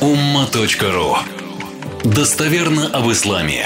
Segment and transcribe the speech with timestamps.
[0.00, 1.16] umma.ru
[2.04, 3.64] Достоверно об исламе.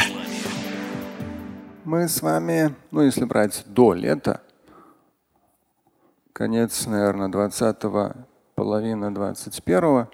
[1.85, 4.41] Мы с вами, ну если брать до лета,
[6.33, 8.13] конец, наверное, 20-го,
[8.55, 10.09] половина 21-го,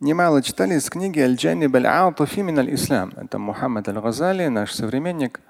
[0.00, 2.40] немало читали из книги Аль-Джани Баль-Аутафи
[2.74, 5.40] ислам Это Мухаммад Аль-Газали, наш современник,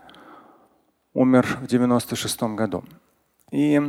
[1.14, 2.84] умер в 96 году.
[3.50, 3.80] И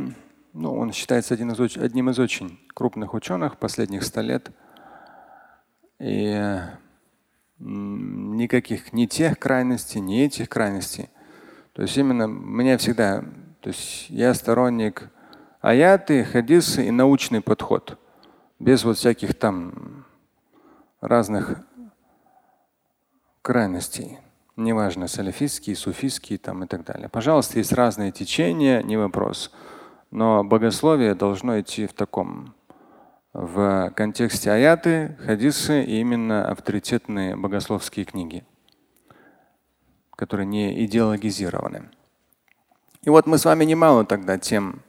[0.54, 4.50] ну, он считается один из, одним из очень крупных ученых последних ста лет.
[5.98, 6.60] И
[7.58, 11.08] никаких ни тех крайностей, ни этих крайностей.
[11.72, 13.24] То есть именно мне всегда,
[13.60, 15.10] то есть я сторонник
[15.60, 17.98] аяты, хадисы и научный подход.
[18.58, 20.04] Без вот всяких там
[21.00, 21.60] разных
[23.42, 24.18] крайностей.
[24.56, 27.08] Неважно, салафистские, суфистские там и так далее.
[27.08, 29.52] Пожалуйста, есть разные течения, не вопрос.
[30.10, 32.54] Но богословие должно идти в таком,
[33.38, 38.44] в контексте аяты, хадисы и именно авторитетные богословские книги,
[40.16, 41.90] которые не идеологизированы.
[43.02, 44.80] И вот мы с вами немало тогда тем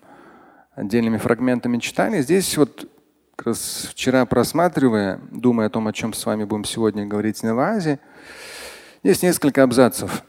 [0.75, 2.21] отдельными фрагментами читали.
[2.21, 2.89] Здесь вот
[3.35, 7.53] как раз вчера просматривая, думая о том, о чем с вами будем сегодня говорить на
[7.53, 7.99] вазе,
[9.03, 10.23] есть несколько абзацев.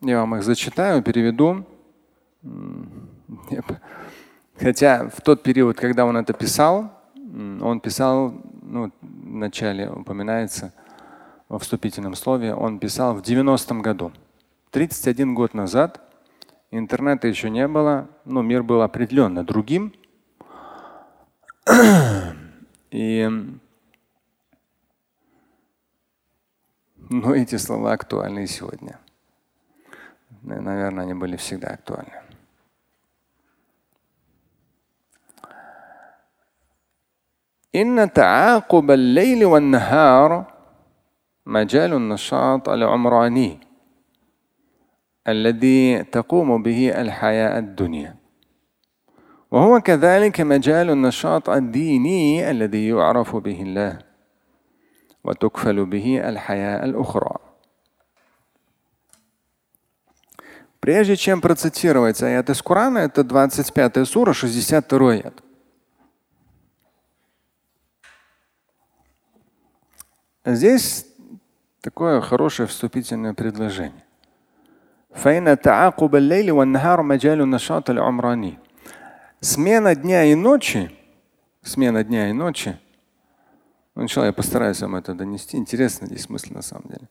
[0.00, 1.64] Я вам их зачитаю, переведу.
[4.58, 6.99] Хотя в тот период, когда он это писал,
[7.32, 10.72] он писал, ну, в начале упоминается
[11.48, 14.12] во вступительном слове, он писал в 90-м году.
[14.70, 16.00] 31 год назад
[16.70, 19.92] интернета еще не было, но мир был определенно другим.
[22.90, 23.28] И
[27.10, 29.00] но эти слова актуальны и сегодня.
[30.42, 32.22] Наверное, они были всегда актуальны.
[37.75, 40.45] إن تعاقب الليل والنهار
[41.45, 43.59] مجال النشاط العمراني
[45.27, 48.15] الذي تقوم به الحياة الدنيا
[49.51, 53.99] وهو كذلك مجال النشاط الديني الذي يعرف به الله
[55.23, 57.35] وتكفل به الحياة الأخرى
[60.85, 65.43] Прежде чем процитировать аят из Корана, это 25 сура, 62 аят.
[70.44, 71.06] Здесь
[71.82, 74.04] такое хорошее вступительное предложение.
[79.40, 80.90] Смена дня и ночи,
[81.62, 82.78] смена дня и ночи,
[83.94, 85.56] ну, сначала я постараюсь вам это донести.
[85.56, 87.08] Интересно здесь смысл на самом деле.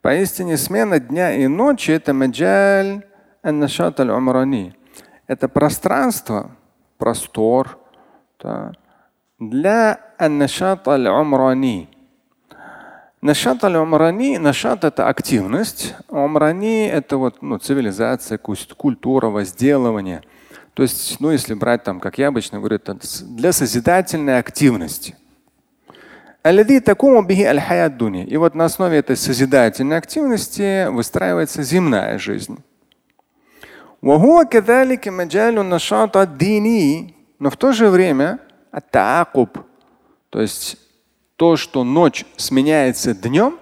[0.00, 3.04] Поистине смена дня и ночи это маджаль
[3.42, 4.72] аннашат аль
[5.26, 6.56] Это пространство,
[6.96, 7.78] простор
[8.38, 8.72] да,
[9.38, 11.90] для аннашат аль-умрани
[13.26, 20.22] Нашат аль-умрани, нашат это активность, умрани это вот ну, цивилизация, культура, возделывание.
[20.74, 25.16] То есть, ну, если брать там, как я обычно говорю, это для созидательной активности.
[28.22, 32.62] И вот на основе этой созидательной активности выстраивается земная жизнь.
[34.02, 34.18] Но
[37.50, 38.38] в то же время
[40.30, 40.76] то есть
[41.36, 43.58] то, что ночь сменяется днем,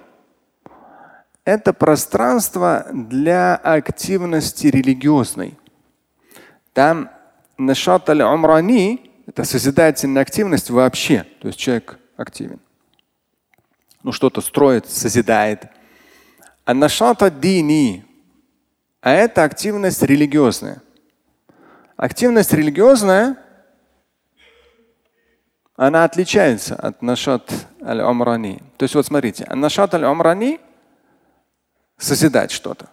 [1.44, 5.58] это пространство для активности религиозной.
[6.72, 7.10] Там
[7.58, 12.60] нашат аль-умрани– это созидательная активность вообще, то есть человек активен.
[14.02, 15.66] Ну что-то строит, созидает.
[16.64, 18.04] А нашат дини–
[19.04, 20.80] а это активность религиозная.
[21.94, 23.36] Активность религиозная
[25.76, 27.50] она отличается от нашат
[27.82, 28.62] аль-умрани.
[28.76, 30.60] То есть вот смотрите, нашат аль-умрани–
[31.96, 32.88] созидать что-то.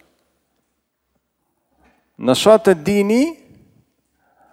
[2.17, 3.39] Нашат дини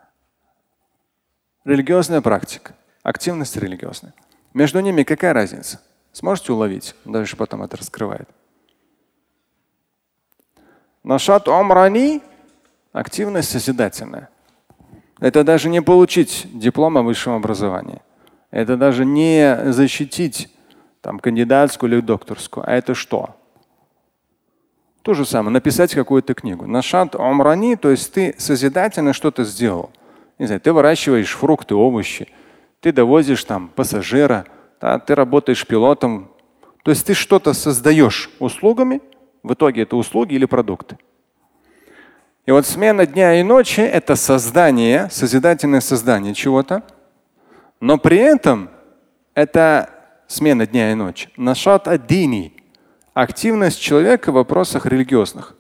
[1.65, 4.15] –религиозная практика, активность религиозная.
[4.55, 5.81] Между ними какая разница?
[6.13, 6.95] Сможете уловить?
[7.05, 8.29] Дальше потом это раскрывает.
[11.03, 12.23] Нашат умрани–
[12.93, 14.29] активность созидательная.
[15.21, 18.03] Это даже не получить диплома высшего образования.
[18.51, 20.49] Это даже не защитить
[21.01, 23.37] там, кандидатскую или докторскую, а это что?
[25.03, 26.67] То же самое, написать какую-то книгу.
[26.67, 29.91] Нашат умрани, то есть ты созидательно что-то сделал.
[30.39, 32.29] Не знаю, ты выращиваешь фрукты, овощи,
[32.81, 34.45] ты довозишь там пассажира,
[34.81, 36.31] да, ты работаешь пилотом.
[36.85, 39.01] То есть ты что-то создаешь услугами,
[39.43, 40.99] в итоге это услуги или продукты.
[42.47, 46.83] И вот смена дня и ночи– это создание, созидательное создание чего-то,
[47.81, 48.71] но при этом
[49.35, 49.91] это
[50.27, 51.31] смена дня и ночи.
[51.37, 52.55] Нашат аддини–
[53.15, 55.57] активность человека в вопросах религиозных.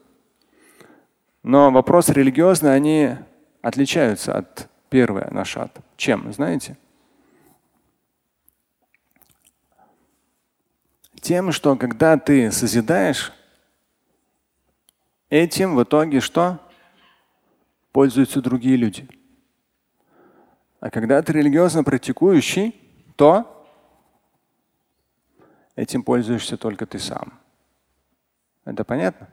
[1.43, 3.17] Но вопросы религиозные, они
[3.63, 5.77] отличаются от первого нашат.
[5.97, 6.77] Чем, знаете?
[11.21, 13.33] Тем, что когда ты созидаешь,
[15.31, 16.59] этим в итоге что?
[17.93, 19.09] Пользуются другие люди.
[20.81, 22.75] А когда ты религиозно практикующий,
[23.17, 23.67] то
[25.75, 27.39] этим пользуешься только ты сам.
[28.65, 29.29] Это понятно?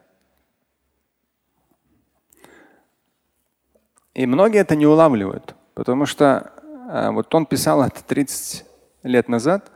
[4.16, 6.54] И многие это не улавливают, потому что
[6.90, 8.66] а, вот он писал это 30
[9.04, 9.72] лет назад.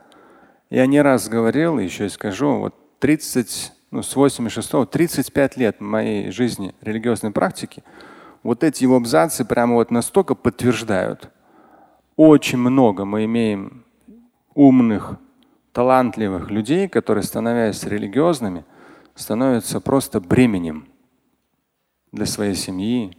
[0.70, 6.30] Я не раз говорил, еще и скажу, вот 30, ну, с 86 35 лет моей
[6.30, 7.84] жизни религиозной практики,
[8.42, 11.30] вот эти его абзацы прямо вот настолько подтверждают.
[12.22, 13.86] Очень много мы имеем
[14.52, 15.18] умных,
[15.72, 18.66] талантливых людей, которые, становясь религиозными,
[19.14, 20.86] становятся просто бременем
[22.12, 23.16] для своей семьи,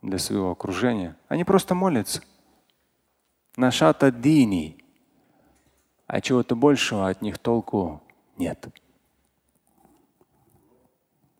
[0.00, 1.14] для своего окружения.
[1.28, 2.22] Они просто молятся.
[3.54, 4.82] Нашата дини.
[6.06, 8.02] А чего-то большего от них толку
[8.38, 8.66] нет.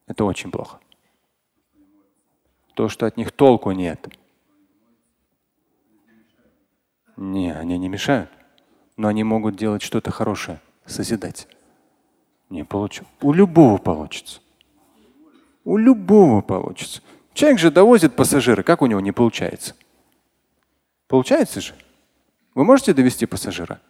[0.06, 0.78] Это очень плохо.
[2.74, 4.17] То, что от них толку нет.
[7.38, 8.30] Не, они не мешают.
[8.96, 11.46] Но они могут делать что-то хорошее, созидать.
[12.50, 13.08] Не получится.
[13.20, 14.40] У любого получится.
[15.64, 17.00] У любого получится.
[17.34, 19.76] Человек же довозит пассажира, как у него не получается?
[21.06, 21.74] Получается же.
[22.56, 23.80] Вы можете довести пассажира?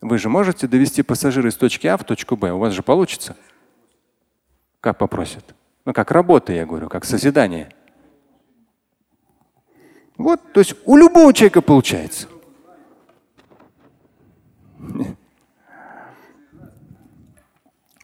[0.00, 2.52] Вы же можете довести пассажира из точки А в точку Б.
[2.52, 3.36] У вас же получится.
[4.78, 5.56] Как попросят?
[5.84, 7.74] Ну, как работа, я говорю, как созидание.
[10.22, 12.28] Вот, то есть у любого человека получается.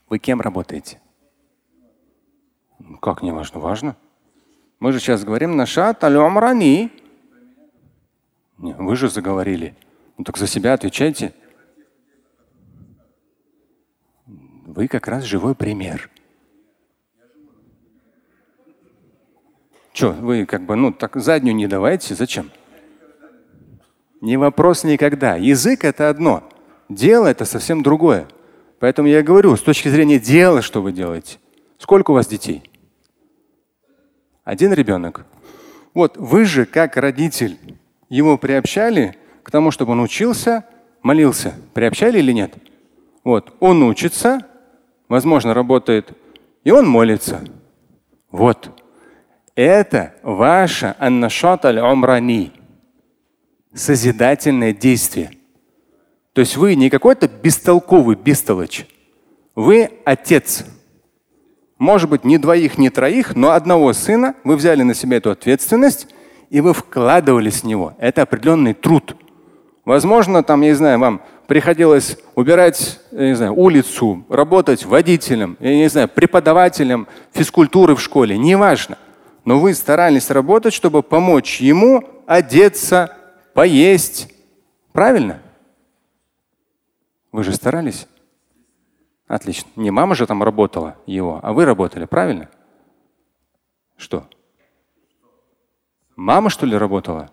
[0.08, 1.00] Вы кем работаете?
[3.00, 3.60] Как не важно?
[3.60, 3.96] Важно.
[4.80, 6.16] Мы же сейчас говорим нашат аль
[8.56, 9.76] Вы же заговорили.
[10.16, 11.32] Ну так за себя отвечайте.
[14.26, 16.10] Вы как раз живой пример.
[19.98, 22.52] Что, вы как бы, ну, так заднюю не давайте, зачем?
[24.20, 25.34] Не вопрос никогда.
[25.34, 26.48] Язык это одно,
[26.88, 28.28] дело это совсем другое.
[28.78, 31.38] Поэтому я говорю, с точки зрения дела, что вы делаете.
[31.78, 32.62] Сколько у вас детей?
[34.44, 35.26] Один ребенок.
[35.94, 37.58] Вот вы же, как родитель,
[38.08, 40.64] его приобщали к тому, чтобы он учился,
[41.02, 41.54] молился.
[41.74, 42.54] Приобщали или нет?
[43.24, 44.46] Вот, он учится,
[45.08, 46.12] возможно, работает,
[46.62, 47.40] и он молится.
[48.30, 48.77] Вот.
[49.58, 52.52] Это ваше аннашат аль-умрани.
[53.74, 55.32] Созидательное действие.
[56.32, 58.86] То есть вы не какой-то бестолковый бестолочь.
[59.56, 60.64] Вы отец.
[61.76, 64.36] Может быть, не двоих, не троих, но одного сына.
[64.44, 66.06] Вы взяли на себя эту ответственность
[66.50, 67.94] и вы вкладывались в него.
[67.98, 69.16] Это определенный труд.
[69.84, 75.74] Возможно, там, я не знаю, вам приходилось убирать, я не знаю, улицу, работать водителем, я
[75.74, 78.98] не знаю, преподавателем физкультуры в школе, неважно.
[79.48, 83.16] Но вы старались работать, чтобы помочь ему одеться,
[83.54, 84.30] поесть.
[84.92, 85.40] Правильно?
[87.32, 88.06] Вы же старались?
[89.26, 89.70] Отлично.
[89.74, 92.50] Не мама же там работала его, а вы работали, правильно?
[93.96, 94.26] Что?
[96.14, 97.30] Мама, что ли, работала?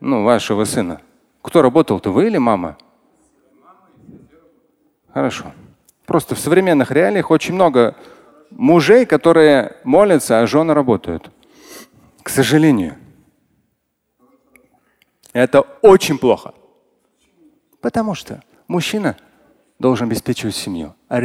[0.00, 1.02] Ну, вашего сына.
[1.42, 2.78] Кто работал-то, вы или мама?
[5.12, 5.52] Хорошо.
[6.06, 7.94] Просто в современных реалиях очень много
[8.50, 11.30] мужей, которые молятся, а жены работают.
[12.22, 12.96] К сожалению.
[15.32, 16.54] Это очень плохо.
[17.80, 19.16] Потому что мужчина
[19.78, 20.94] должен обеспечивать семью.
[21.08, 21.20] А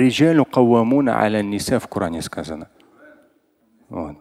[1.79, 2.69] в Коране сказано.
[3.89, 4.17] Вот.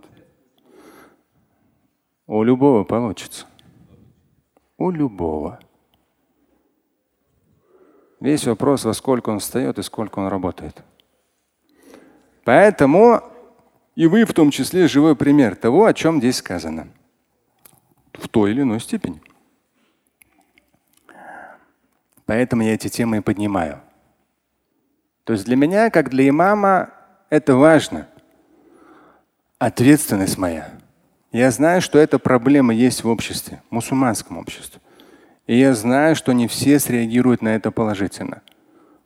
[2.27, 3.47] У любого получится.
[4.77, 5.61] У любого.
[8.21, 10.83] Весь вопрос, во сколько он встает и сколько он работает.
[12.45, 13.23] Поэтому
[13.95, 16.89] и вы в том числе живой пример того, о чем здесь сказано.
[18.13, 19.21] В той или иной степени.
[22.27, 23.81] Поэтому я эти темы и поднимаю.
[25.25, 26.91] То есть для меня, как для имама,
[27.31, 28.09] это важно.
[29.59, 30.71] Ответственность моя.
[31.33, 34.81] Я знаю, что эта проблема есть в обществе, в мусульманском обществе.
[35.47, 38.43] И я знаю, что не все среагируют на это положительно.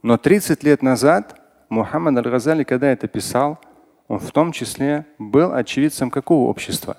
[0.02, 1.37] Но 30 лет назад
[1.68, 3.58] Мухаммад Аль-Газали, когда это писал,
[4.08, 6.96] он в том числе был очевидцем какого общества?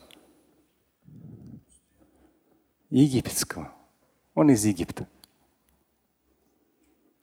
[2.90, 3.72] Египетского.
[4.36, 5.08] Он из Египта.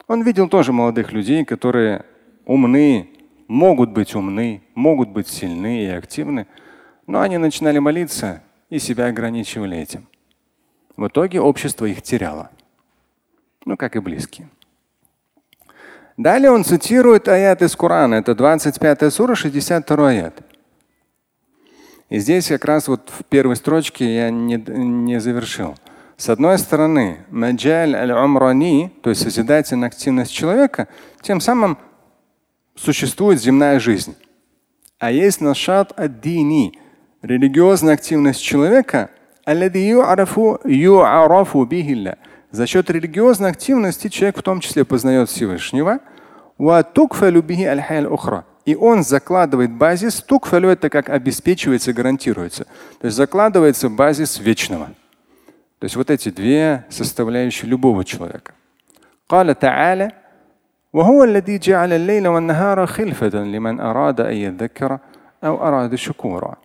[0.09, 2.05] Он видел тоже молодых людей, которые
[2.45, 3.11] умны,
[3.49, 6.47] могут быть умны, могут быть сильны и активны,
[7.07, 10.09] но они начинали молиться и себя ограничивали этим.
[10.97, 12.51] В итоге общество их теряло.
[13.65, 14.49] Ну, как и близкие.
[16.17, 18.15] Далее он цитирует аят из Корана.
[18.15, 20.35] Это 25 сура, 62 аят.
[22.09, 25.75] И здесь как раз вот в первой строчке я не, не завершил.
[26.17, 30.89] С одной стороны, маджаль аль-умрани, то есть созидательная активность человека,
[31.21, 31.77] тем самым
[32.75, 34.17] существует земная жизнь.
[34.99, 36.79] А есть нашат ад-дини,
[37.21, 39.11] религиозная активность человека,
[42.56, 46.00] за счет религиозной активности человек в том числе познает Всевышнего.
[48.66, 50.22] И он закладывает базис.
[50.22, 52.66] Тукфалю это как обеспечивается, гарантируется.
[53.00, 54.88] То есть закладывается базис вечного.
[55.80, 58.54] То есть вот эти две составляющие любого человека.
[59.30, 60.12] قال تعالى
[60.94, 65.00] وهو الذي جعل الليل والنهار خلفة لمن أراد أن يذكر
[65.44, 66.58] أو أراد شكورا.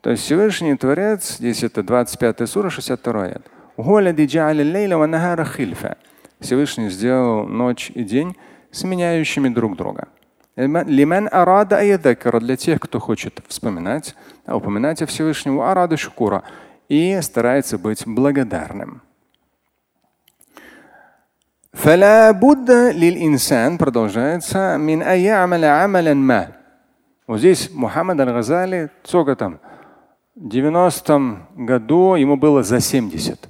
[0.00, 3.42] То есть Всевышний Творец, здесь это 25 сура, 62 аят.
[6.40, 8.36] Всевышний сделал ночь и день
[8.70, 10.08] сменяющими друг друга.
[10.56, 11.80] Лиман арада
[12.40, 14.14] для тех, кто хочет вспоминать,
[14.46, 16.42] а упоминать о Всевышнем, арада шукура
[16.88, 19.02] и старается быть благодарным.
[21.76, 26.52] فلا بد للإنسان продолжается من أن يعمل عملا ما.
[27.26, 29.58] Вот здесь Мухаммад Аль-Газали, сколько там?
[30.34, 33.48] В 90-м году ему было за 70.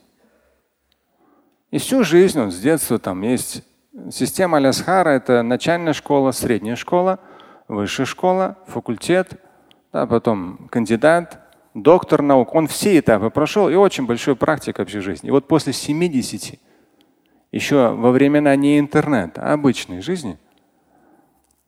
[1.72, 3.64] И всю жизнь он с детства там есть
[4.12, 7.20] система Алясхара, это начальная школа, средняя школа,
[7.68, 9.42] высшая школа, факультет,
[9.94, 11.40] да, потом кандидат,
[11.74, 12.54] доктор наук.
[12.54, 15.30] Он все этапы прошел и очень большой практик вообще жизни.
[15.30, 16.60] И вот после 70,
[17.52, 20.38] еще во времена не интернета, а обычной жизни,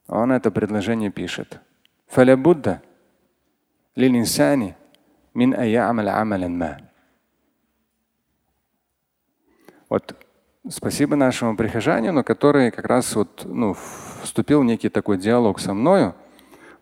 [0.07, 1.59] он это предложение пишет.
[2.07, 2.81] Фалябудда
[3.95, 4.75] лилинсани
[5.33, 6.77] мин аямал амалан ма.
[9.93, 10.15] Вот
[10.69, 13.75] спасибо нашему прихожанину, который как раз вот, ну,
[14.23, 16.15] вступил в некий такой диалог со мною,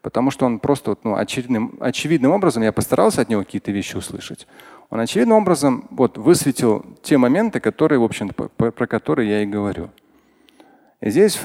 [0.02, 3.98] потому что он просто вот, ну, очевидным, очевидным образом, я постарался от него какие-то вещи
[3.98, 4.48] услышать,
[4.90, 9.46] он очевидным образом вот, высветил те моменты, которые, в общем про, про которые я и
[9.46, 9.90] говорю.
[11.02, 11.36] И здесь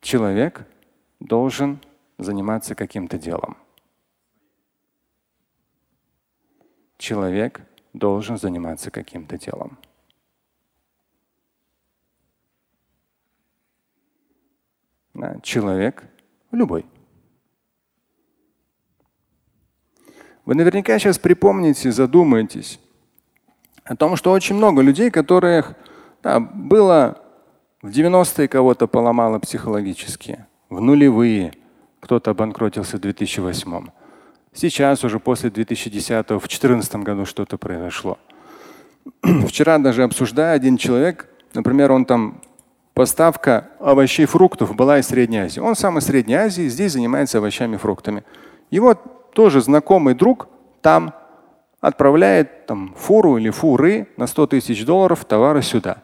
[0.00, 0.66] человек
[1.20, 1.78] должен
[2.18, 3.56] заниматься каким-то делом.
[6.98, 7.60] Человек
[7.92, 9.78] должен заниматься каким-то делом.
[15.42, 16.04] Человек
[16.50, 16.86] любой.
[20.44, 22.80] Вы наверняка сейчас припомните, задумаетесь
[23.84, 25.76] о том, что очень много людей, которых
[26.22, 27.22] да, было
[27.82, 31.52] в 90-е кого-то поломало психологически, в нулевые
[32.00, 33.90] кто-то обанкротился в 2008
[34.52, 38.18] Сейчас уже после 2010 в 2014 году что-то произошло.
[39.48, 42.42] Вчера даже обсуждая один человек, например, он там
[42.94, 45.60] поставка овощей и фруктов была из Средней Азии.
[45.60, 48.24] Он сам из Средней Азии, здесь занимается овощами и фруктами.
[48.70, 50.48] Его тоже знакомый друг
[50.82, 51.14] там
[51.80, 56.02] отправляет там, фуру или фуры на 100 тысяч долларов товары сюда.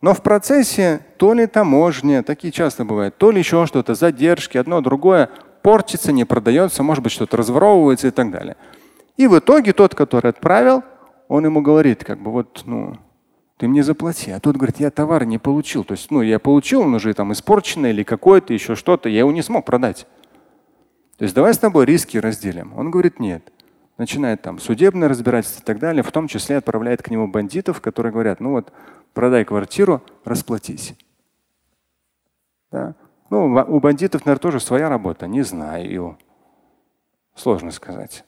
[0.00, 4.80] Но в процессе то ли таможня, такие часто бывают, то ли еще что-то, задержки, одно
[4.80, 5.28] другое,
[5.62, 8.56] портится, не продается, может быть, что-то разворовывается и так далее.
[9.16, 10.82] И в итоге тот, который отправил,
[11.28, 12.96] он ему говорит, как бы вот, ну,
[13.56, 14.30] ты мне заплати.
[14.30, 15.84] А тот говорит, я товар не получил.
[15.84, 19.32] То есть, ну, я получил, он уже там испорченный или какой-то, еще что-то, я его
[19.32, 20.06] не смог продать.
[21.18, 22.72] То есть давай с тобой риски разделим.
[22.78, 23.52] Он говорит, нет.
[23.98, 28.12] Начинает там судебное разбирательство и так далее, в том числе отправляет к нему бандитов, которые
[28.12, 28.72] говорят, ну вот,
[29.12, 30.94] продай квартиру, расплатись.
[32.72, 32.94] Да?
[33.30, 35.26] Ну, у бандитов, наверное, тоже своя работа.
[35.26, 36.18] Не знаю.
[37.34, 38.24] Сложно сказать.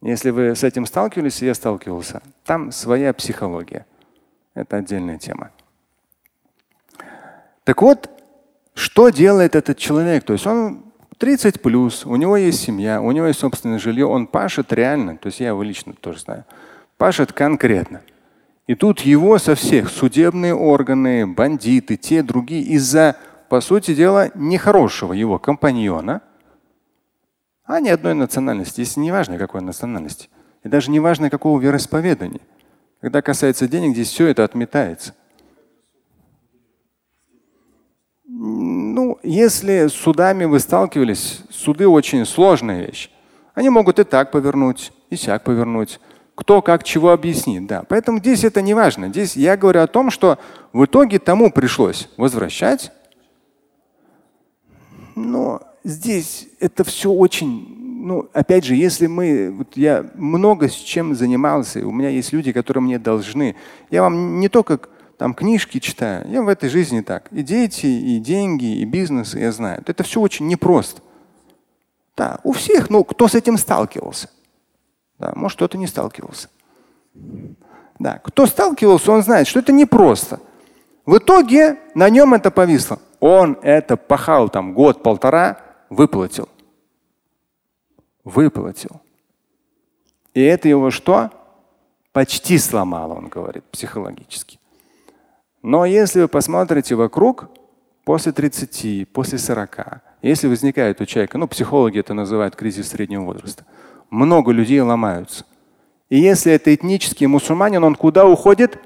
[0.00, 3.84] Если вы с этим сталкивались, я сталкивался, там своя психология.
[4.54, 5.50] Это отдельная тема.
[7.64, 8.08] Так вот,
[8.74, 10.24] что делает этот человек?
[10.24, 10.84] То есть он
[11.18, 15.26] 30 плюс, у него есть семья, у него есть собственное жилье, он пашет реально, то
[15.26, 16.44] есть я его лично тоже знаю,
[16.96, 18.02] пашет конкретно.
[18.66, 23.16] И тут его со всех судебные органы, бандиты, те, другие, из-за
[23.48, 26.22] по сути дела, нехорошего его компаньона,
[27.64, 28.82] а ни одной национальности.
[28.82, 30.28] Здесь не важно, какой национальности.
[30.62, 32.40] И даже не важно, какого вероисповедания.
[33.00, 35.14] Когда касается денег, здесь все это отметается.
[38.24, 43.10] Ну, если с судами вы сталкивались, суды очень сложная вещь.
[43.54, 46.00] Они могут и так повернуть, и сяк повернуть.
[46.36, 47.66] кто как чего объяснит.
[47.66, 47.82] Да.
[47.88, 49.08] Поэтому здесь это не важно.
[49.08, 50.38] Здесь я говорю о том, что
[50.72, 52.92] в итоге тому пришлось возвращать.
[55.16, 61.14] Но здесь это все очень, ну, опять же, если мы, вот я много с чем
[61.14, 63.56] занимался, у меня есть люди, которые мне должны.
[63.90, 64.78] Я вам не только
[65.16, 67.28] там книжки читаю, я в этой жизни так.
[67.32, 69.82] И дети, и деньги, и бизнес, я знаю.
[69.86, 71.00] Это все очень непросто.
[72.14, 74.28] Да, у всех, ну, кто с этим сталкивался.
[75.18, 76.50] Да, может, кто-то не сталкивался.
[77.98, 80.40] Да, кто сталкивался, он знает, что это непросто.
[81.06, 82.98] В итоге на нем это повисло.
[83.20, 86.48] Он это пахал там год-полтора, выплатил.
[88.24, 89.00] Выплатил.
[90.34, 91.30] И это его что?
[92.12, 94.58] Почти сломало, он говорит, психологически.
[95.62, 97.48] Но если вы посмотрите вокруг,
[98.04, 103.64] после 30, после 40, если возникает у человека, ну, психологи это называют кризис среднего возраста,
[104.10, 105.44] много людей ломаются.
[106.08, 108.78] И если это этнический мусульманин, он куда уходит?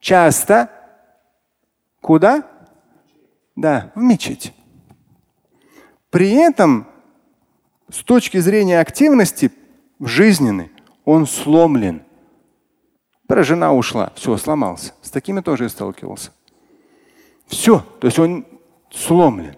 [0.00, 0.70] Часто.
[2.00, 2.44] Куда?
[3.56, 4.52] Да, в мечеть.
[6.10, 6.86] При этом
[7.90, 9.52] с точки зрения активности
[10.00, 10.72] жизненной
[11.04, 12.02] он сломлен.
[13.28, 14.92] Жена ушла, все, сломался.
[15.02, 16.30] С такими тоже я сталкивался.
[17.46, 18.46] Все, то есть он
[18.92, 19.56] сломлен.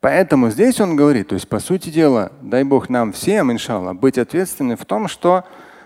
[0.00, 4.18] Поэтому здесь он говорит, то есть по сути дела, дай Бог нам всем, иншаллах, быть
[4.18, 5.44] ответственны в том, что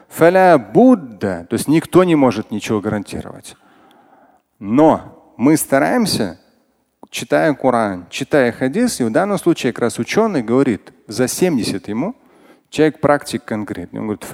[0.08, 3.56] фаля Будда, то есть никто не может ничего гарантировать.
[4.58, 6.40] Но мы стараемся,
[7.10, 12.16] читая Коран, читая хадис, и в данном случае как раз ученый говорит, за 70 ему,
[12.70, 14.24] человек практик конкретный, он говорит,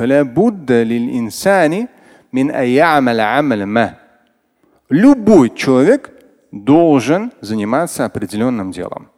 [4.88, 6.10] Любой человек
[6.50, 9.10] должен заниматься определенным делом.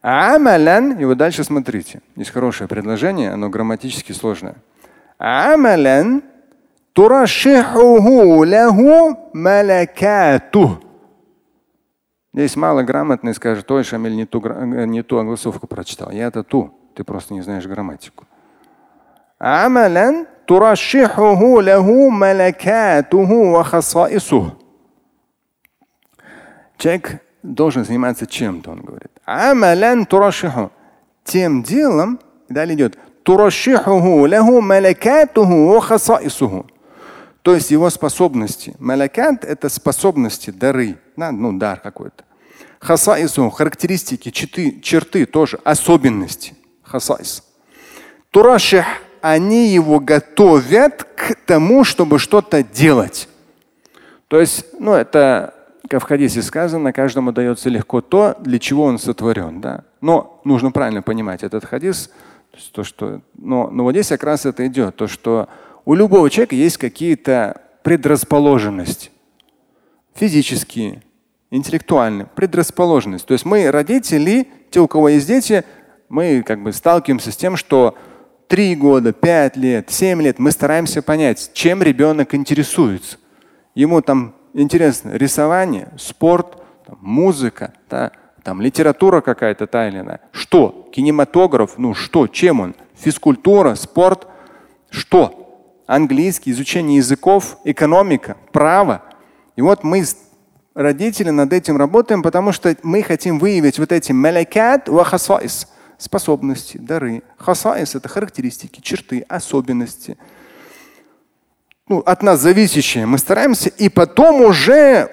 [0.00, 2.02] Амалян, и вот дальше смотрите.
[2.14, 4.56] Есть хорошее предложение, оно грамматически сложное.
[5.18, 6.22] Амалян
[6.92, 10.83] турашихуху лаху малакату.
[12.34, 16.10] Здесь мало грамотный скажет, ой, Шамиль, не ту, не ту огласовку прочитал.
[16.10, 16.74] Я это ту.
[16.96, 18.24] Ты просто не знаешь грамматику.
[19.38, 24.48] Амалян турашихуху лаху малакатуху ва хасаисух.
[26.76, 29.12] Человек должен заниматься чем-то, он говорит.
[29.24, 30.72] Амалян турашиху.
[31.22, 32.18] Тем делом,
[32.48, 36.66] далее идет, турашихуху лаху малакатуху хасаисуху.
[37.42, 38.74] То есть его способности.
[38.78, 42.23] Малакат– это способности, дары, ну дар какой-то.
[42.84, 46.54] Хасаису– характеристики, черты, черты тоже, особенности.
[46.82, 47.42] Хасаис.
[48.30, 48.84] Тураших–
[49.24, 53.26] они его готовят к тому, чтобы что-то делать.
[54.28, 55.54] То есть, ну это
[55.88, 59.62] как в хадисе сказано, каждому дается легко то, для чего он сотворен.
[59.62, 59.84] Да?
[60.02, 62.10] Но нужно правильно понимать этот хадис.
[62.72, 65.48] То, что, но, но вот здесь как раз это идет, то, что
[65.86, 69.10] у любого человека есть какие-то предрасположенности.
[70.14, 71.02] Физические,
[71.56, 73.26] интеллектуальные, предрасположенность.
[73.26, 75.64] То есть мы, родители, те, у кого есть дети,
[76.08, 77.96] мы как бы сталкиваемся с тем, что
[78.48, 83.18] три года, пять лет, семь лет мы стараемся понять, чем ребенок интересуется.
[83.74, 88.10] Ему там интересно рисование, спорт, там, музыка, да,
[88.42, 90.20] там литература какая-то та или иная.
[90.32, 90.88] Что?
[90.92, 92.74] Кинематограф, ну что, чем он?
[92.96, 94.26] Физкультура, спорт,
[94.90, 95.40] что?
[95.86, 99.02] Английский, изучение языков, экономика, право.
[99.56, 100.04] И вот мы
[100.74, 106.78] родители над этим работаем, потому что мы хотим выявить вот эти малякат ва хасаис способности,
[106.78, 107.22] дары.
[107.38, 110.18] Хасаис– это характеристики, черты, особенности–
[111.86, 115.10] ну, от нас зависящее, мы стараемся, и потом уже,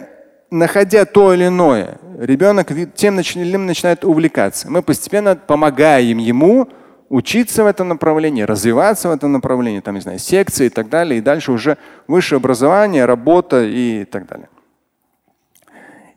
[0.50, 4.72] находя то или иное, ребенок тем начинаем, начинает увлекаться.
[4.72, 6.70] Мы постепенно помогаем ему
[7.10, 11.18] учиться в этом направлении, развиваться в этом направлении, там, не знаю, секции и так далее,
[11.18, 14.48] и дальше уже высшее образование, работа и так далее.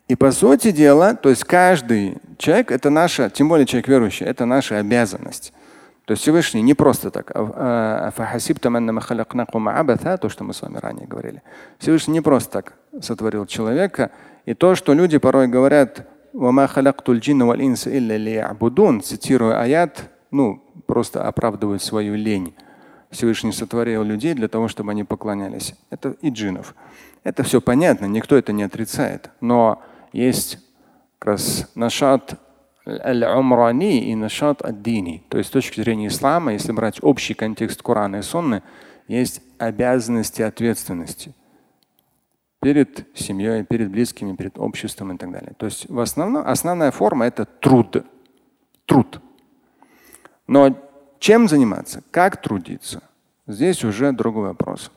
[0.07, 4.45] И по сути дела, то есть каждый человек, это наша, тем более человек верующий, это
[4.45, 5.51] наша обязанность.
[6.05, 7.31] То есть Всевышний не просто так.
[7.33, 8.07] А,
[10.17, 11.41] то, что мы с вами ранее говорили.
[11.79, 14.11] Всевышний не просто так сотворил человека.
[14.45, 16.07] И то, что люди порой говорят,
[19.01, 22.53] цитируя аят, ну, просто оправдывают свою лень.
[23.09, 25.73] Всевышний сотворил людей для того, чтобы они поклонялись.
[25.89, 26.75] Это и джинов.
[27.23, 29.31] Это все понятно, никто это не отрицает.
[29.41, 29.81] Но
[30.15, 30.59] есть
[31.19, 32.39] как раз нашат
[32.87, 35.23] аль-умрани и нашат ад-дини.
[35.29, 38.63] То есть с точки зрения ислама, если брать общий контекст Корана и Сунны,
[39.07, 41.33] есть обязанности ответственности
[42.61, 45.53] перед семьей, перед близкими, перед обществом и так далее.
[45.57, 48.03] То есть в основном основная форма это труд.
[48.85, 49.19] Труд.
[50.47, 50.75] Но
[51.19, 53.03] чем заниматься, как трудиться,
[53.47, 54.91] здесь уже другой вопрос.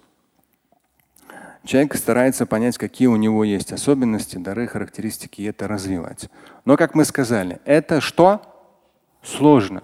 [1.69, 6.31] Человек старается понять, какие у него есть особенности, дары, характеристики, и это развивать.
[6.65, 8.41] Но, как мы сказали, это что?
[9.23, 9.83] Сложно.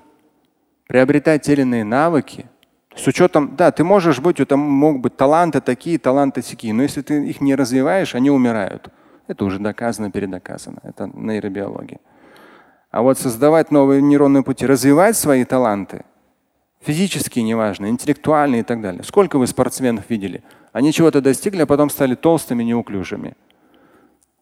[0.87, 2.47] Приобретать те или иные навыки,
[2.97, 6.83] с учетом, да, ты можешь быть, у там могут быть таланты такие, таланты такие, но
[6.83, 8.89] если ты их не развиваешь, они умирают.
[9.27, 10.79] Это уже доказано, передоказано.
[10.85, 12.01] Это нейробиология.
[12.93, 16.07] А вот создавать новые нейронные пути, развивать свои таланты,
[16.81, 19.03] физические неважно, интеллектуальные и так далее.
[19.03, 20.43] Сколько вы спортсменов видели?
[20.75, 23.35] Они чего-то достигли, а потом стали толстыми, неуклюжими.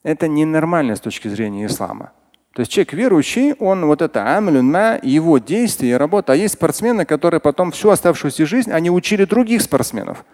[0.02, 2.12] Это ненормально с точки зрения ислама.
[2.54, 6.32] То есть человек верующий, он вот это амлюнма, его действия работа.
[6.32, 10.24] А есть спортсмены, которые потом всю оставшуюся жизнь, они учили других спортсменов.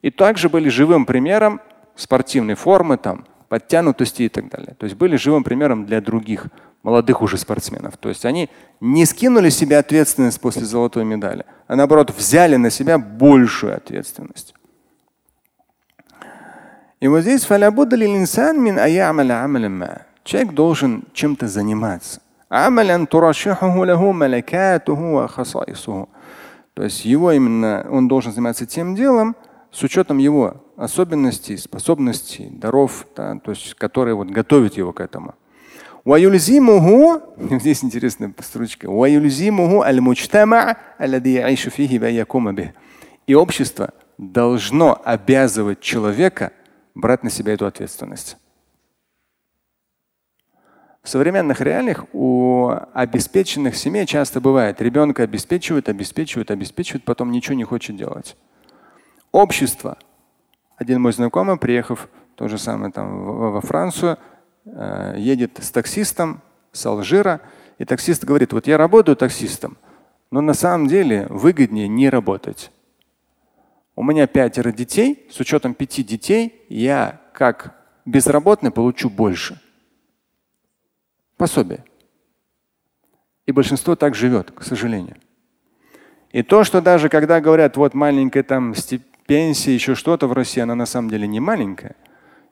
[0.00, 1.60] И также были живым примером
[1.96, 4.76] спортивной формы, там, подтянутости и так далее.
[4.78, 6.46] То есть были живым примером для других
[6.84, 7.96] молодых уже спортсменов.
[7.96, 8.48] То есть они
[8.80, 14.54] не скинули себе ответственность после золотой медали, а наоборот взяли на себя большую ответственность.
[17.00, 17.44] И вот здесь
[20.24, 22.20] человек должен чем-то заниматься.
[26.74, 29.36] То есть его именно, он должен заниматься тем делом
[29.70, 35.34] с учетом его особенностей, способностей, даров, да, то есть, которые вот готовят его к этому.
[37.36, 38.86] Здесь интересная строчка.
[43.26, 46.52] И общество должно обязывать человека
[46.98, 48.36] брать на себя эту ответственность.
[51.02, 57.64] В современных реалиях у обеспеченных семей часто бывает, ребенка обеспечивают, обеспечивают, обеспечивают, потом ничего не
[57.64, 58.36] хочет делать.
[59.30, 59.96] Общество.
[60.76, 64.18] Один мой знакомый, приехав то же самое там во Францию,
[64.64, 67.40] э, едет с таксистом с Алжира,
[67.78, 69.78] и таксист говорит, вот я работаю таксистом,
[70.30, 72.70] но на самом деле выгоднее не работать.
[73.98, 79.60] У меня пятеро детей, с учетом пяти детей я как безработный получу больше.
[81.36, 81.84] Пособие.
[83.46, 85.16] И большинство так живет, к сожалению.
[86.30, 88.72] И то, что даже когда говорят, вот маленькая там
[89.26, 91.96] пенсия, еще что-то в России, она на самом деле не маленькая.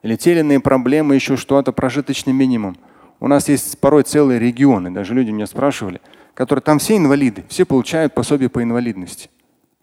[0.02, 2.76] Или те или иные проблемы, еще что-то, прожиточный минимум.
[3.20, 6.00] У нас есть порой целые регионы, даже люди меня спрашивали,
[6.35, 9.30] которые там все инвалиды, все получают пособие по инвалидности.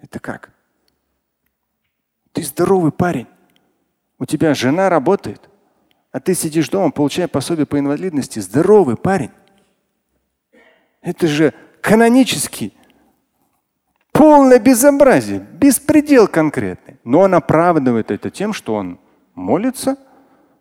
[0.02, 0.52] Это как?
[2.34, 3.28] Ты здоровый парень.
[4.20, 5.50] У тебя жена работает,
[6.12, 8.40] а ты сидишь дома, получая пособие по инвалидности.
[8.40, 9.32] Здоровый парень.
[11.02, 12.74] Это же канонический
[14.12, 16.98] полное безобразие, беспредел конкретный.
[17.04, 19.00] Но он оправдывает это тем, что он
[19.36, 19.98] молится,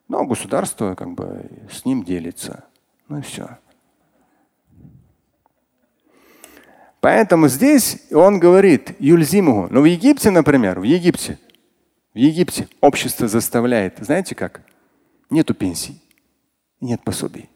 [0.08, 2.64] но государство как бы с ним делится.
[3.08, 3.58] Ну и все.
[7.00, 9.68] Поэтому здесь он говорит Юльзиму.
[9.70, 11.38] Ну в Египте, например, в Египте
[12.14, 14.60] в Египте общество заставляет, знаете как?
[15.30, 16.02] Нету пенсий,
[16.80, 17.48] нет пособий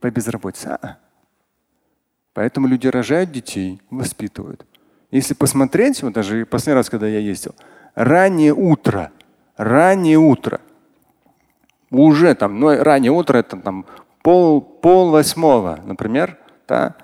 [0.00, 0.68] по безработице.
[0.68, 0.94] А -а.
[2.34, 4.64] Поэтому люди рожают детей, воспитывают.
[5.10, 7.56] Если посмотреть, вот даже последний раз, когда я ездил,
[7.96, 9.10] раннее утро,
[9.56, 10.60] раннее утро,
[11.90, 13.86] уже там, ну раннее утро это там
[14.22, 16.94] пол, пол восьмого, например, да,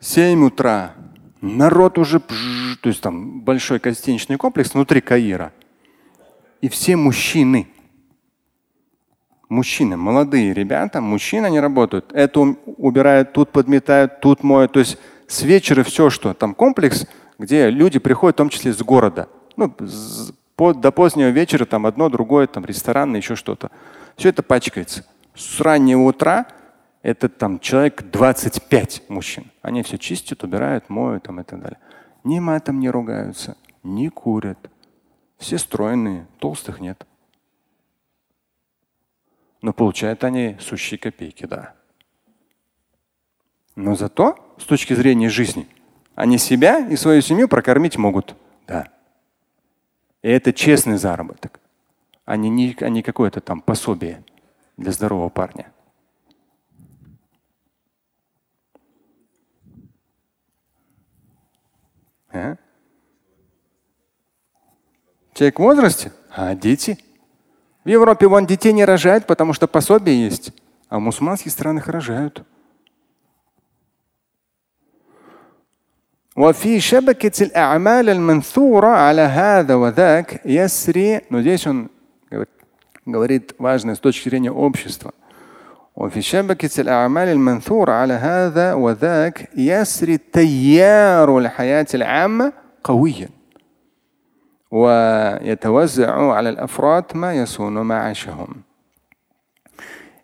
[0.00, 0.94] 7 утра,
[1.42, 5.52] народ уже, то есть там большой гостиничный комплекс внутри Каира–
[6.60, 7.68] и все мужчины.
[9.48, 12.12] Мужчины, молодые ребята, мужчины, они работают.
[12.12, 14.72] Это убирают, тут подметают, тут моют.
[14.72, 17.06] То есть с вечера все, что там комплекс,
[17.38, 19.28] где люди приходят, в том числе из города.
[19.56, 19.72] Ну,
[20.58, 23.70] до позднего вечера там одно, другое, там ресторан, еще что-то.
[24.16, 25.06] Все это пачкается.
[25.34, 26.46] С раннего утра
[27.02, 29.44] это там человек 25 мужчин.
[29.62, 31.78] Они все чистят, убирают, моют там и так далее.
[32.24, 34.58] Ни матом не ругаются, не курят,
[35.38, 37.06] все стройные, толстых нет.
[39.62, 41.74] Но получают они сущие копейки, да.
[43.74, 45.68] Но зато с точки зрения жизни
[46.14, 48.34] они себя и свою семью прокормить могут.
[48.66, 48.88] Да.
[50.22, 51.60] И это честный заработок,
[52.24, 54.24] а не, а не какое-то там пособие
[54.76, 55.72] для здорового парня.
[62.30, 62.56] А?
[65.35, 66.97] Человек в возрасте, а дети?
[67.83, 70.53] В Европе вон детей не рожают, потому что пособие есть,
[70.89, 72.43] а в мусульманских странах рожают.
[76.35, 81.89] وفي شبكة الأعمال المنثورة على هذا وذاك يسري, но здесь он
[83.05, 85.13] говорит важное с точки зрения общества.
[85.95, 93.29] وفي شبكة الأعمال المنثورة على هذا وذاك يسري تيار الحياة العامة قويا
[94.71, 98.63] ويتوزع على الأفراد ما يصون معاشهم.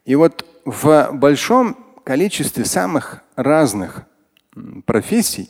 [0.05, 4.03] И вот в большом количестве самых разных
[4.85, 5.49] профессий,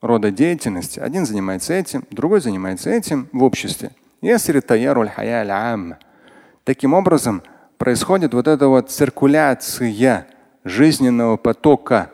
[0.00, 3.90] рода деятельности, один занимается этим, другой занимается этим в обществе.
[6.64, 7.42] Таким образом,
[7.76, 10.26] происходит вот эта вот циркуляция
[10.62, 12.12] жизненного потока,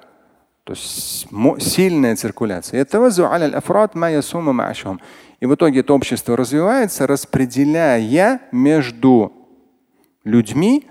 [0.64, 1.28] то есть
[1.60, 2.86] сильная циркуляция.
[5.43, 9.33] И в итоге это общество развивается, распределяя между
[10.23, 10.87] людьми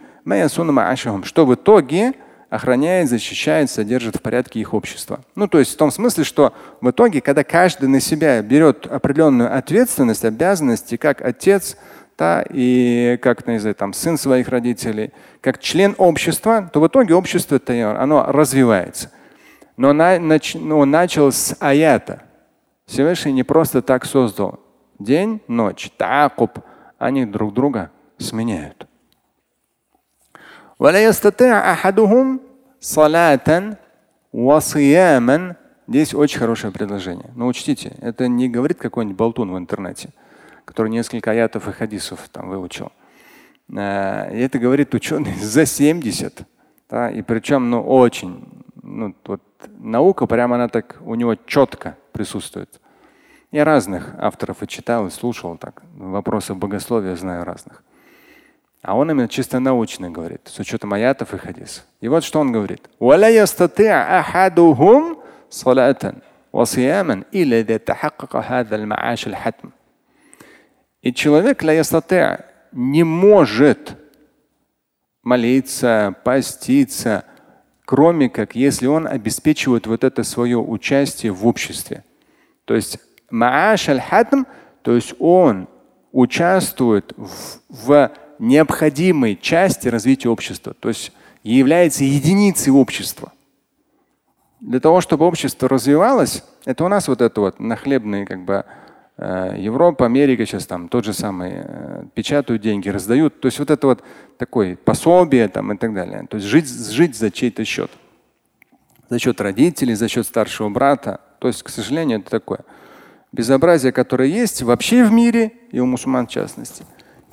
[1.25, 2.13] что в итоге
[2.51, 5.25] охраняет, защищает, содержит в порядке их общество.
[5.37, 9.57] Ну, то есть в том смысле, что в итоге, когда каждый на себя берет определенную
[9.57, 11.79] ответственность, обязанности, как отец,
[12.19, 17.15] да, и как не знаю, там, сын своих родителей, как член общества, то в итоге
[17.15, 17.59] общество
[17.99, 19.11] оно развивается.
[19.79, 22.25] Но на, нач, ну, начал с аята.
[22.93, 24.61] Всевышний не просто так создал.
[24.99, 26.59] День, ночь, такуб,
[26.99, 28.87] они друг друга сменяют.
[35.89, 37.31] Здесь очень хорошее предложение.
[37.35, 40.11] Но учтите, это не говорит какой-нибудь болтун в интернете,
[40.67, 42.93] который несколько аятов и хадисов там выучил.
[43.75, 46.43] Э, это говорит ученый за 70.
[46.91, 48.47] Да, и причем ну, очень
[48.83, 49.41] ну, вот,
[49.79, 52.82] наука, прямо она так у него четко присутствует.
[53.53, 55.83] Я разных авторов и читал, и слушал так.
[55.95, 57.85] Вопросы богословия знаю разных.
[58.81, 61.87] А он именно чисто научно говорит, с учетом аятов и хадис.
[62.01, 62.89] И вот что он говорит.
[71.03, 71.63] И человек
[72.73, 73.97] не может
[75.23, 77.25] молиться, поститься,
[77.85, 82.03] кроме как если он обеспечивает вот это свое участие в обществе.
[82.65, 82.99] То есть
[83.41, 84.45] аль-хатм,
[84.83, 85.69] то есть он
[86.13, 87.31] участвует в,
[87.69, 93.33] в необходимой части развития общества, то есть является единицей общества.
[94.61, 98.65] Для того, чтобы общество развивалось, это у нас вот это вот нахлебные как бы
[99.17, 103.41] э, Европа, Америка сейчас там тот же самый э, печатают деньги, раздают.
[103.41, 104.05] То есть вот это вот
[104.39, 106.27] такое пособие там и так далее.
[106.31, 107.91] То есть жить, жить за чей-то счет.
[109.09, 111.21] За счет родителей, за счет старшего брата.
[111.41, 112.61] То есть, к сожалению, это такое
[113.32, 116.84] безобразие, которое есть вообще в мире и у мусульман в частности.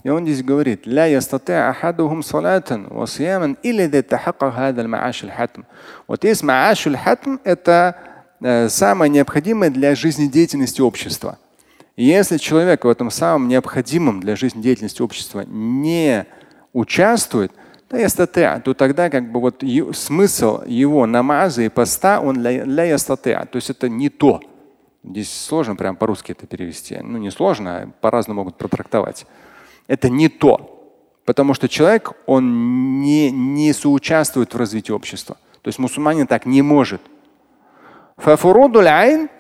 [0.05, 5.65] И он здесь говорит, لا يستطيع أحدهم صلاة وصياما إلا إذا تحقق هذا المعاش الحتم.
[6.07, 7.97] Вот есть معاش الحتم – это
[8.41, 11.39] э, самое необходимое для жизнедеятельности общества.
[11.97, 16.27] И если человек в этом самом необходимом для жизнедеятельности общества не
[16.73, 17.53] участвует,
[17.89, 23.89] то тогда как бы вот смысл его намаза и поста, он ля то есть это
[23.89, 24.41] не то.
[25.04, 26.98] Здесь сложно прям по-русски это перевести.
[27.02, 29.26] Ну не сложно, а по-разному могут протрактовать
[29.90, 30.76] это не то.
[31.26, 35.36] Потому что человек, он не, не соучаствует в развитии общества.
[35.62, 37.02] То есть мусульманин так не может.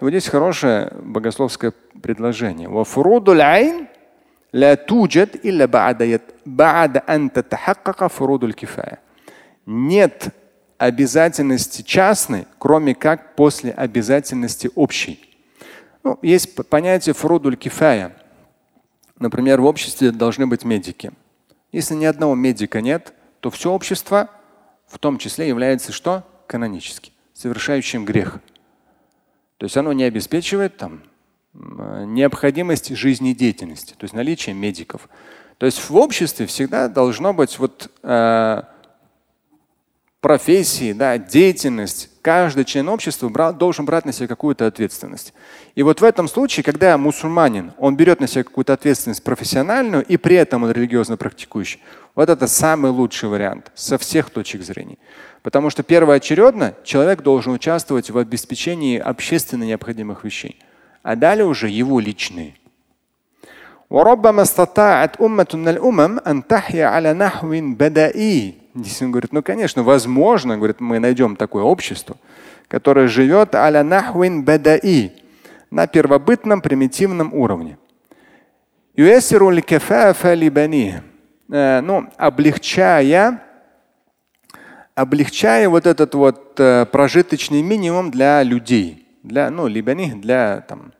[0.02, 2.67] Вот здесь хорошее богословское предложение.
[9.65, 10.30] Нет
[10.78, 15.29] обязательности частной, кроме как после обязательности общей.
[16.04, 18.16] Ну, есть понятие фурудуль кифая.
[19.18, 21.12] Например, в обществе должны быть медики.
[21.72, 24.30] Если ни одного медика нет, то все общество
[24.88, 26.24] в том числе является что?
[26.48, 28.40] Канонически, совершающим грех.
[29.58, 31.04] То есть оно не обеспечивает там,
[31.54, 35.10] необходимость жизнедеятельности, то есть наличие медиков.
[35.58, 38.64] То есть в обществе всегда должно быть вот, э,
[40.22, 45.35] профессии, да, деятельность, каждый член общества брал, должен брать на себя какую-то ответственность.
[45.75, 50.16] И вот в этом случае, когда мусульманин, он берет на себя какую-то ответственность профессиональную и
[50.16, 51.81] при этом он религиозно практикующий,
[52.14, 54.99] вот это самый лучший вариант со всех точек зрения.
[55.42, 60.59] Потому что первоочередно человек должен участвовать в обеспечении общественно необходимых вещей,
[61.03, 62.55] а далее уже его личные.
[63.90, 68.58] وربما استطاعت أمة من الأمم أن تحيا على نحو بدائي
[69.02, 72.18] он говорит, ну конечно, возможно, говорит, мы найдем такое общество,
[72.68, 75.12] которое живет аля нахвин бадаи,
[75.72, 77.78] на первобытном примитивном уровне.
[81.52, 83.42] Э, ну, облегчая,
[84.96, 90.92] облегчая вот этот вот э, прожиточный минимум для людей, для, ну, либани, для, там,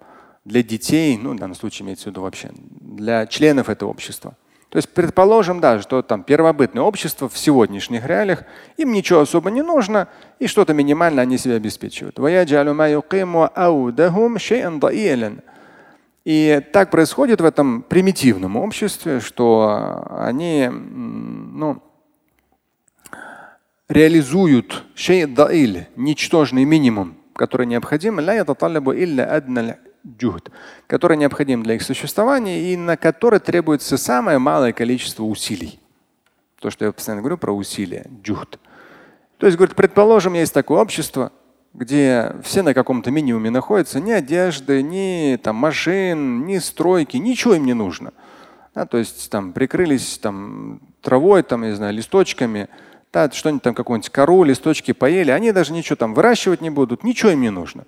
[0.46, 4.36] для детей, ну, в данном случае имеется в виду вообще, для членов этого общества.
[4.70, 8.44] То есть предположим, да, что там первобытное общество в сегодняшних реалиях,
[8.78, 12.20] им ничего особо не нужно, и что-то минимально они себя обеспечивают.
[16.24, 21.82] И так происходит в этом примитивном обществе, что они ну,
[23.88, 24.86] реализуют
[25.96, 28.20] ничтожный минимум, который необходим,
[30.88, 35.80] который необходим для их существования и на который требуется самое малое количество усилий.
[36.60, 38.60] То, что я постоянно говорю про усилия, джухд.
[39.38, 41.32] То есть, говорит, предположим, есть такое общество,
[41.74, 47.66] где все на каком-то минимуме находятся, ни одежды, ни там, машин, ни стройки, ничего им
[47.66, 48.12] не нужно.
[48.76, 52.68] Да, то есть там прикрылись там, травой, там, не знаю, листочками,
[53.12, 57.32] да, что-нибудь там, какую-нибудь кору, листочки поели, они даже ничего там выращивать не будут, ничего
[57.32, 57.86] им не нужно.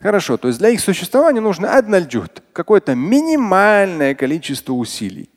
[0.00, 5.28] Хорошо, то есть для их существования нужно аднальджухт, какое-то минимальное количество усилий.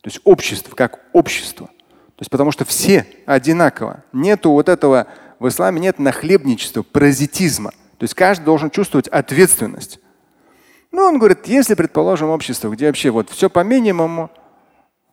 [0.00, 1.66] То есть общество, как общество.
[1.66, 4.04] То есть потому что все одинаково.
[4.12, 5.08] Нету вот этого,
[5.40, 7.72] в исламе нет нахлебничества, паразитизма.
[7.98, 9.98] То есть каждый должен чувствовать ответственность.
[10.92, 14.30] Ну, он говорит, если, предположим, общество, где вообще вот все по минимуму,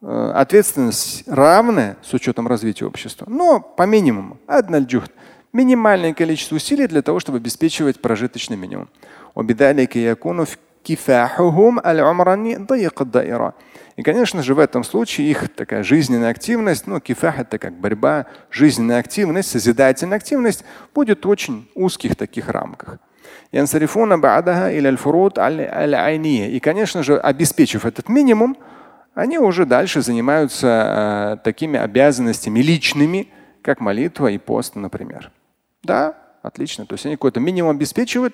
[0.02, 5.12] э, ответственность равная с учетом развития общества, но по минимуму, аднальджухт
[5.54, 8.90] минимальное количество усилий для того, чтобы обеспечивать прожиточный минимум.
[13.98, 18.28] И, конечно же, в этом случае их такая жизненная активность, ну, кифах это как борьба,
[18.52, 23.00] жизненная активность, созидательная активность будет в очень узких таких рамках.
[23.52, 23.58] И,
[26.60, 28.58] конечно же, обеспечив этот минимум,
[29.16, 33.30] они уже дальше занимаются э, такими обязанностями личными,
[33.68, 35.30] как молитва и пост, например.
[35.84, 36.86] Да, отлично.
[36.86, 38.34] То есть они какой-то минимум обеспечивают,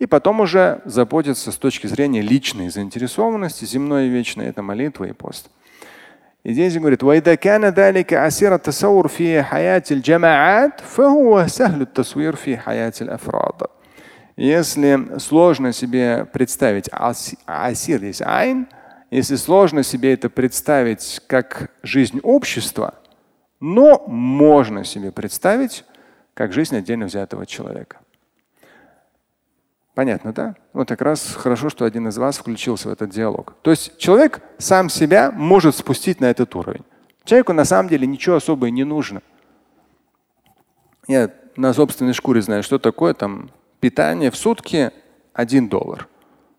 [0.00, 5.12] и потом уже заботятся с точки зрения личной заинтересованности, земной и вечной, это молитва и
[5.12, 5.50] пост.
[6.42, 7.04] И здесь говорит,
[14.36, 16.90] если сложно себе представить
[17.46, 18.22] асир есть
[19.12, 22.94] если сложно себе это представить как жизнь общества,
[23.62, 25.84] но можно себе представить
[26.34, 28.00] как жизнь отдельно взятого человека.
[29.94, 30.56] Понятно, да?
[30.72, 33.54] Вот как раз хорошо, что один из вас включился в этот диалог.
[33.62, 36.82] То есть человек сам себя может спустить на этот уровень.
[37.22, 39.22] Человеку на самом деле ничего особо и не нужно.
[41.06, 44.90] Я на собственной шкуре знаю, что такое там питание в сутки
[45.34, 46.08] один доллар.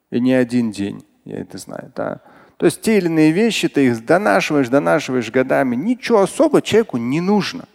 [0.09, 1.05] И не один день.
[1.25, 1.91] Я это знаю.
[1.95, 2.21] Да?
[2.63, 5.75] То есть те или иные вещи, ты их донашиваешь, донашиваешь годами.
[5.75, 7.65] Ничего особо человеку не нужно.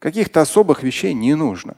[0.00, 1.76] Каких-то особых вещей не нужно.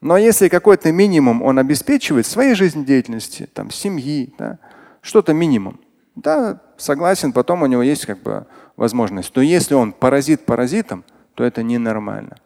[0.00, 4.58] Но если какой-то минимум он обеспечивает своей жизнедеятельности, там, семьи, да,
[5.02, 5.78] что-то минимум,
[6.14, 9.36] да, согласен, потом у него есть как бы возможность.
[9.36, 12.38] Но если он паразит паразитом, то это ненормально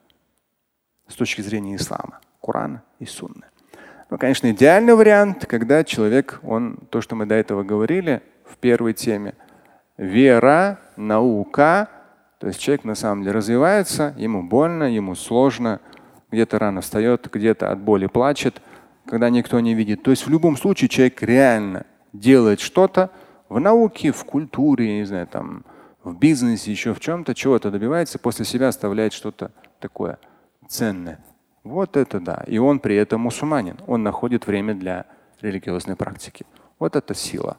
[1.07, 3.45] с точки зрения ислама, Корана и Сунны.
[4.11, 8.93] Ну, конечно, идеальный вариант, когда человек, он, то, что мы до этого говорили в первой
[8.93, 9.35] теме,
[9.97, 11.89] вера, наука,
[12.39, 15.81] то есть человек на самом деле развивается, ему больно, ему сложно,
[16.31, 18.63] где-то рано встает, где-то от боли плачет,
[19.07, 20.03] когда никто не видит.
[20.03, 23.11] То есть в любом случае человек реально делает что-то
[23.49, 25.65] в науке, в культуре, не знаю, там,
[26.03, 30.19] в бизнесе, еще в чем-то, чего-то добивается, после себя оставляет что-то такое
[30.69, 31.19] ценное.
[31.63, 32.45] Вот это да.
[32.47, 33.79] И он при этом мусульманин.
[33.87, 35.05] Он находит время для
[35.43, 36.47] религиозной практики.
[36.79, 37.59] Вот это сила.